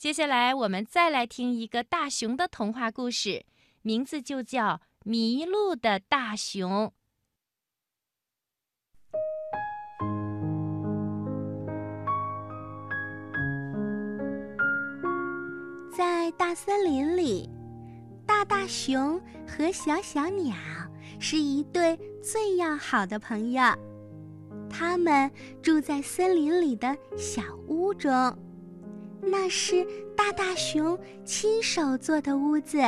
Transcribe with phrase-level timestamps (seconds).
[0.00, 3.44] 接下来，我们再来听一个大熊的童话故事，
[3.82, 6.86] 名字就叫《迷路的大熊》。
[15.94, 17.50] 在大森林里，
[18.26, 20.56] 大大熊和小小鸟
[21.20, 23.62] 是一对最要好的朋友。
[24.70, 25.30] 他们
[25.62, 28.10] 住在森林里的小屋中。
[29.22, 32.78] 那是大大熊亲手做的屋子。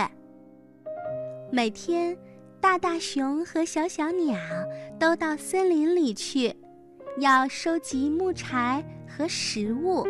[1.50, 2.16] 每天，
[2.60, 4.38] 大大熊和小小鸟
[4.98, 6.54] 都到森林里去，
[7.18, 10.06] 要收集木柴和食物。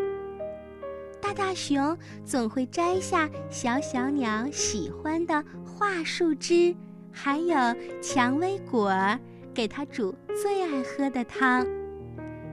[1.20, 6.74] 大大熊总会摘下小小鸟喜欢的桦树枝，
[7.10, 7.56] 还有
[8.00, 9.18] 蔷薇果儿，
[9.54, 11.66] 给它煮最爱喝的汤。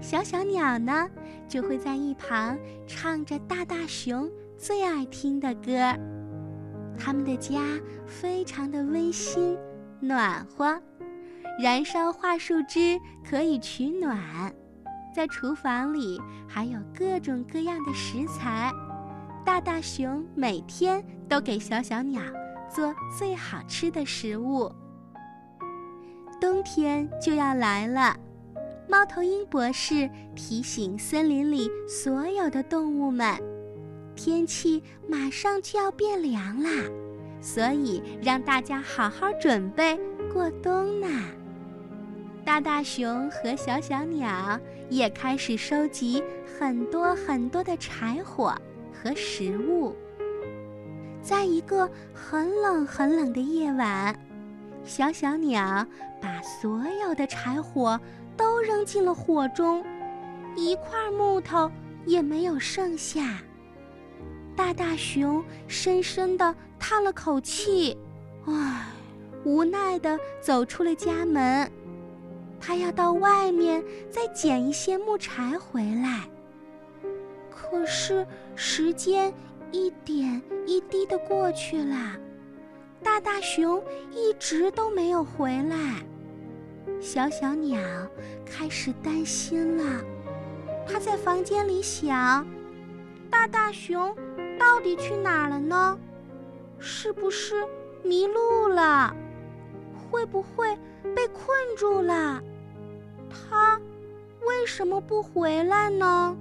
[0.02, 1.10] 小小鸟呢，
[1.50, 5.72] 就会在一旁唱着大大熊最爱听的歌。
[6.98, 7.60] 他们的家
[8.06, 9.58] 非常的温馨、
[10.00, 10.80] 暖和，
[11.60, 14.54] 燃烧桦树枝可以取暖。
[15.16, 18.72] 在厨房里还有各种各样的食材，
[19.44, 22.22] 大大熊每天都给小小鸟
[22.70, 24.72] 做最好吃的食物。
[26.40, 28.16] 冬天就要来了。
[28.90, 33.40] 猫头鹰博士提醒森林里所有的动物们，
[34.16, 36.72] 天气马上就要变凉啦，
[37.40, 39.96] 所以让大家好好准备
[40.34, 41.08] 过冬呢。
[42.44, 46.24] 大大熊和小小鸟也开始收集
[46.58, 48.56] 很多很多的柴火
[48.92, 49.96] 和食物。
[51.22, 54.20] 在一个很冷很冷的夜晚，
[54.84, 55.86] 小小鸟
[56.20, 58.00] 把所有的柴火。
[58.40, 59.84] 都扔进了火中，
[60.56, 61.70] 一块木头
[62.06, 63.42] 也没有剩下。
[64.56, 67.98] 大大熊深深地叹了口气，
[68.46, 68.88] 唉，
[69.44, 71.70] 无奈地走出了家门。
[72.62, 76.22] 他要到外面再捡一些木柴回来。
[77.50, 79.34] 可是时间
[79.72, 82.16] 一点一滴地过去了，
[83.04, 83.84] 大大熊
[84.14, 85.96] 一直都没有回来。
[87.02, 87.80] 小小鸟
[88.46, 90.04] 开始担心了，
[90.88, 92.46] 它在房间里想：
[93.30, 94.16] 大大熊
[94.60, 95.98] 到底去哪儿了呢？
[96.78, 97.66] 是不是
[98.04, 99.16] 迷路了？
[100.12, 100.78] 会不会
[101.16, 101.48] 被困
[101.78, 102.42] 住了？
[103.30, 103.80] 它
[104.46, 106.36] 为什么不回来呢？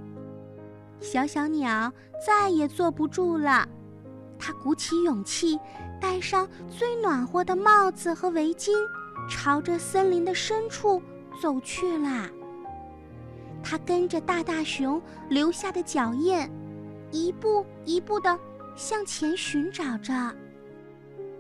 [1.01, 1.93] 小小鸟
[2.27, 3.69] 再也坐不住了，
[4.39, 5.59] 它鼓起勇气，
[6.01, 8.73] 戴上最暖和的帽子和围巾。
[9.29, 11.03] 朝着森林的深处
[11.41, 12.29] 走去啦。
[13.63, 16.49] 他跟着大大熊留下的脚印，
[17.11, 18.39] 一步一步地
[18.75, 20.35] 向前寻找着。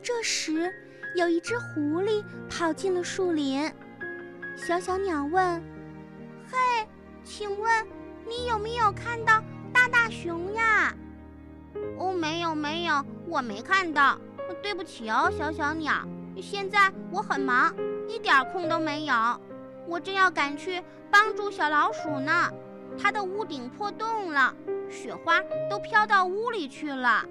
[0.03, 0.73] 这时，
[1.17, 3.71] 有一只狐狸跑进了树林。
[4.57, 5.63] 小小鸟问
[6.51, 6.87] ：“嘿，
[7.25, 7.87] 请问
[8.27, 10.95] 你有没有看到大大熊呀
[11.99, 14.19] ？”“哦，没有，没有，我没看到。
[14.63, 16.07] 对不起哦，小小鸟。”
[16.41, 17.75] 现在我很忙，
[18.09, 19.15] 一点空都没有。
[19.87, 22.53] 我正要赶去帮助小老鼠呢，
[23.01, 24.55] 它的屋顶破洞了，
[24.91, 25.41] 雪花
[25.71, 27.25] 都飘到屋里去了。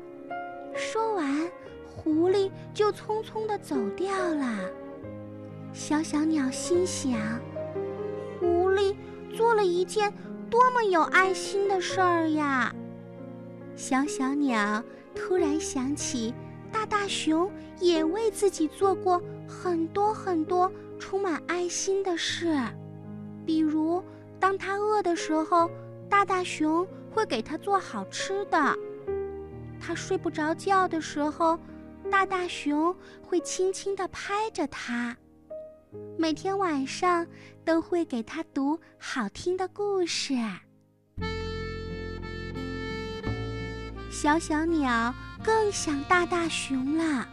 [0.76, 1.50] 说完，
[1.86, 4.70] 狐狸就匆匆地走掉了。
[5.74, 7.20] 小小鸟心想：
[8.40, 8.96] 狐狸
[9.36, 10.12] 做了一件
[10.50, 12.74] 多么有爱心的事儿呀！
[13.76, 16.34] 小小鸟突然想起。
[16.72, 22.58] 大大熊也为自己做过很多很多充满爱心的事，
[23.46, 24.04] 比如，
[24.40, 25.70] 当他饿的时候，
[26.10, 28.76] 大大熊会给他做好吃的；
[29.80, 31.60] 他睡不着觉的时候，
[32.12, 35.16] 大大熊会轻轻地拍着他；
[36.18, 37.26] 每天晚上
[37.64, 40.34] 都会给他读好听的故事。
[44.12, 45.14] 小小鸟。
[45.44, 47.28] 更想大大熊了，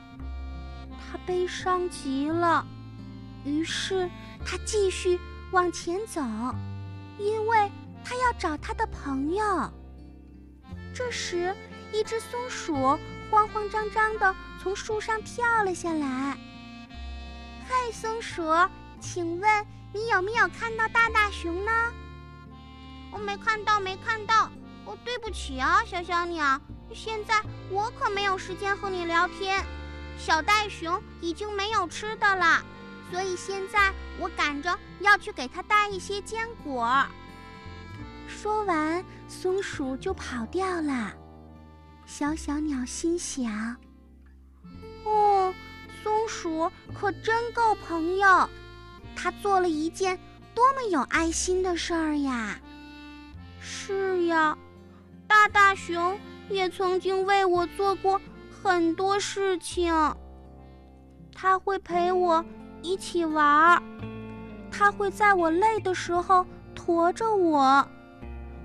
[0.88, 2.64] 他悲伤极了，
[3.44, 4.08] 于是
[4.44, 5.18] 他继续
[5.50, 6.20] 往前走，
[7.18, 7.70] 因为
[8.04, 9.72] 他要找他的朋友。
[10.94, 11.54] 这时，
[11.92, 12.74] 一只松鼠
[13.30, 16.38] 慌慌张张地从树上跳了下来。
[17.66, 18.42] “嗨，松鼠，
[19.00, 21.72] 请问你有没有看到大大熊呢
[23.10, 24.50] ？”“我没看到，没看到。
[24.86, 26.60] 哦，对不起啊，小小鸟。”
[26.94, 29.64] 现在我可没有时间和你聊天，
[30.16, 32.62] 小袋熊已经没有吃的了，
[33.10, 37.04] 所以现在我赶着要去给它带一些坚果。
[38.28, 41.12] 说完，松鼠就跑掉了。
[42.06, 43.76] 小小鸟心想
[45.04, 45.52] ：“哦，
[46.02, 48.48] 松鼠可真够朋友，
[49.16, 50.16] 它做了一件
[50.54, 52.60] 多么有爱心的事儿呀！”
[53.60, 54.56] 是呀，
[55.34, 56.16] 大大熊
[56.48, 59.92] 也曾经为我做过很多事情。
[61.34, 62.42] 他会陪我
[62.82, 63.82] 一起玩儿，
[64.70, 67.84] 他会在我累的时候驮着我，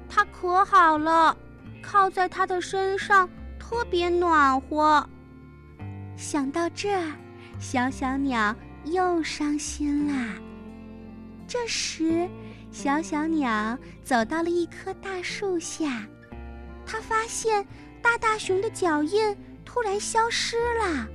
[0.08, 1.36] 他可好了，
[1.82, 3.28] 靠在他的身上
[3.60, 5.04] 特别暖和。
[6.16, 7.12] 想到这儿，
[7.58, 8.56] 小小鸟
[8.86, 10.36] 又伤心啦。
[11.48, 12.30] 这时，
[12.72, 16.04] 小小鸟走到了一棵大树下，
[16.92, 17.66] 它发现
[18.02, 21.08] 大大熊的脚印突然消失了。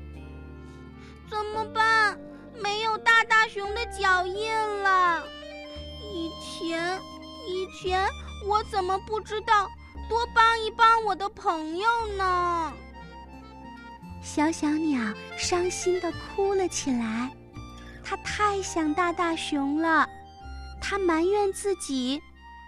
[1.28, 2.16] 怎么办？
[2.62, 5.24] 没有大大熊的脚印了。
[6.12, 7.00] 以前，
[7.48, 8.06] 以前
[8.46, 9.68] 我怎么不知道
[10.08, 12.72] 多帮一帮我的朋友呢？
[14.22, 17.30] 小小鸟伤心地哭了起来，
[18.04, 20.08] 它太想大大熊了。
[20.80, 22.22] 它埋怨自己，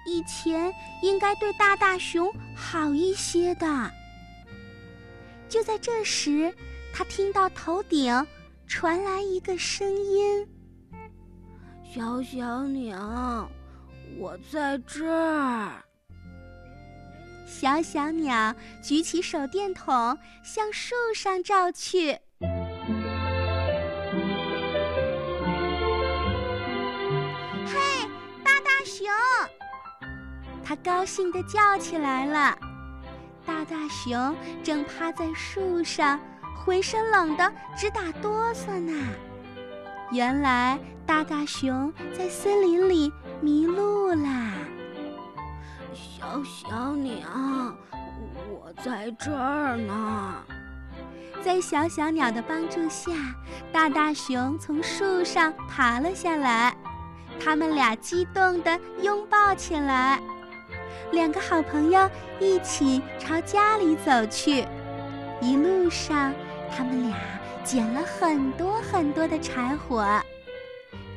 [0.06, 0.72] 以前
[1.02, 3.90] 应该对大大熊好一些的。
[5.48, 6.52] 就在这时，
[6.94, 8.26] 他听到头顶
[8.66, 10.46] 传来一个声音
[11.84, 13.50] ：“小小鸟，
[14.18, 15.84] 我在这儿。”
[17.46, 22.18] 小小鸟举起手电筒，向树上照去。
[30.66, 32.58] 他高兴地叫起来了。
[33.46, 34.34] 大大熊
[34.64, 36.18] 正趴在树上，
[36.56, 38.92] 浑身冷得直打哆嗦呢。
[40.10, 40.76] 原来
[41.06, 44.54] 大大熊在森林里迷路啦。
[45.94, 47.28] 小小鸟，
[48.50, 50.34] 我在这儿呢。
[51.44, 53.12] 在小小鸟的帮助下，
[53.72, 56.76] 大大熊从树上爬了下来。
[57.38, 60.20] 他们俩激动地拥抱起来。
[61.12, 62.10] 两个好朋友
[62.40, 64.64] 一起朝家里走去，
[65.40, 66.32] 一路上
[66.70, 67.16] 他们俩
[67.64, 70.06] 捡了很多很多的柴火，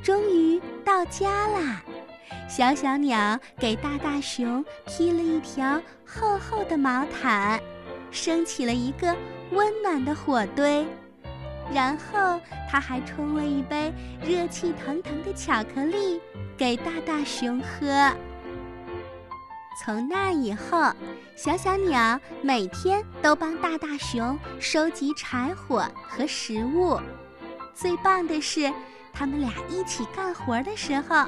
[0.04, 1.84] 终于到家啦。
[2.48, 7.60] 小小鸟给大大熊披了一条厚厚的毛毯，
[8.10, 9.16] 升起了一个
[9.52, 10.84] 温暖的火堆，
[11.72, 13.94] 然后他还冲了一杯
[14.24, 16.20] 热气腾腾的巧克力
[16.58, 18.12] 给大大熊喝。
[19.81, 20.92] 从那以后，
[21.38, 27.00] 小小鸟每天都帮大大熊收集柴火和食物。
[27.74, 28.70] 最棒的是，
[29.14, 31.26] 他们俩一起干活的时候，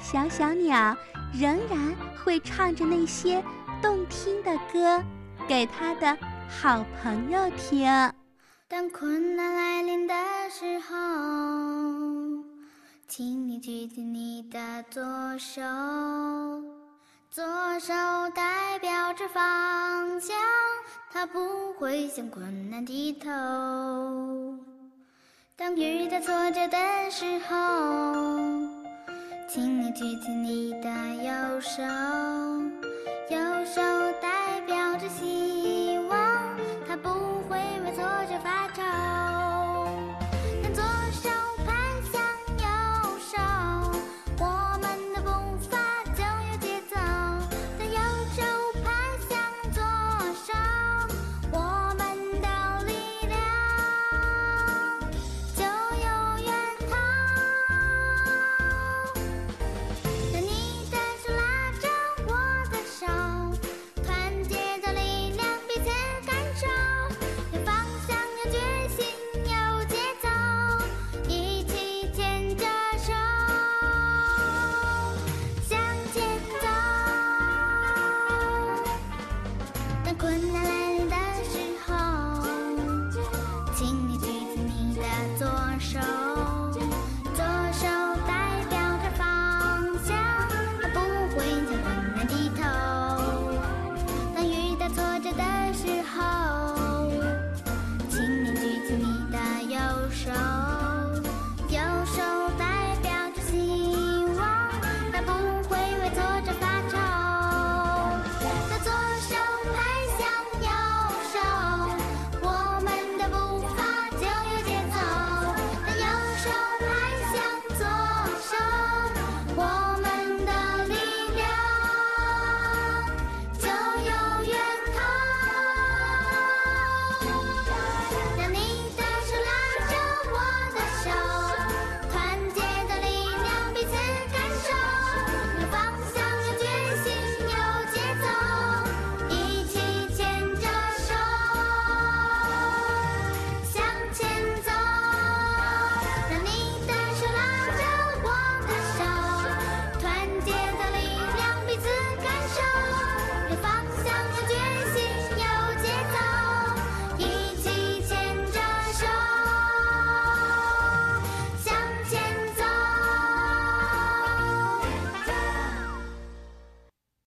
[0.00, 0.96] 小小鸟
[1.34, 1.92] 仍然
[2.24, 3.42] 会唱着那些
[3.82, 5.02] 动听的歌
[5.48, 6.16] 给他的
[6.48, 7.84] 好朋友听。
[8.68, 10.14] 当困难来临的
[10.48, 10.94] 时候，
[13.08, 15.02] 请你举起你的左
[15.36, 16.77] 手。
[17.38, 17.46] 左
[17.78, 17.94] 手
[18.34, 20.36] 代表着方向，
[21.12, 23.30] 它不会向困难低头。
[25.54, 26.76] 当遇到挫折的
[27.12, 27.54] 时候，
[29.48, 30.90] 请你举起你的
[31.22, 31.80] 右手，
[33.30, 33.80] 右手
[34.20, 35.57] 代表着心。